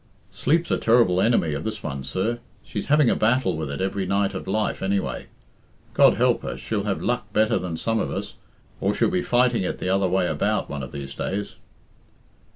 "Sleep's 0.31 0.71
a 0.71 0.79
terrible 0.79 1.21
enemy 1.21 1.53
of 1.53 1.63
this 1.63 1.83
one, 1.83 2.03
sir. 2.03 2.39
She's 2.63 2.87
having 2.87 3.07
a 3.11 3.15
battle 3.15 3.55
with 3.55 3.69
it 3.69 3.81
every 3.81 4.07
night 4.07 4.33
of 4.33 4.47
life, 4.47 4.81
anyway. 4.81 5.27
God 5.93 6.15
help 6.15 6.41
her, 6.41 6.57
she'll 6.57 6.85
have 6.85 7.03
luck 7.03 7.31
better 7.33 7.59
than 7.59 7.77
some 7.77 7.99
of 7.99 8.09
us, 8.09 8.33
or 8.79 8.95
she'll 8.95 9.11
be 9.11 9.21
fighting 9.21 9.61
it 9.61 9.77
the 9.77 9.89
other 9.89 10.07
way 10.07 10.25
about 10.27 10.71
one 10.71 10.81
of 10.81 10.91
these 10.91 11.13
days." 11.13 11.53